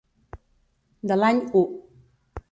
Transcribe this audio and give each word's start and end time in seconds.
De 1.11 1.17
l'any 1.19 1.41
u. 1.59 1.61